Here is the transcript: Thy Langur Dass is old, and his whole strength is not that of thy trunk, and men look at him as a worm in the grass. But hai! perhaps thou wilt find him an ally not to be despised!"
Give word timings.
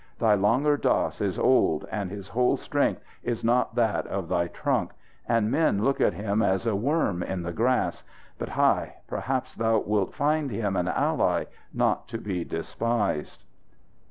Thy 0.17 0.33
Langur 0.35 0.77
Dass 0.81 1.21
is 1.21 1.37
old, 1.37 1.85
and 1.91 2.09
his 2.09 2.29
whole 2.29 2.57
strength 2.57 3.03
is 3.21 3.43
not 3.43 3.75
that 3.75 4.07
of 4.07 4.29
thy 4.29 4.47
trunk, 4.47 4.93
and 5.29 5.51
men 5.51 5.83
look 5.83 6.01
at 6.01 6.15
him 6.15 6.41
as 6.41 6.65
a 6.65 6.75
worm 6.75 7.21
in 7.21 7.43
the 7.43 7.53
grass. 7.53 8.03
But 8.39 8.49
hai! 8.49 8.95
perhaps 9.05 9.53
thou 9.53 9.77
wilt 9.77 10.15
find 10.15 10.49
him 10.49 10.75
an 10.75 10.87
ally 10.87 11.43
not 11.71 12.07
to 12.07 12.17
be 12.17 12.43
despised!" 12.43 13.43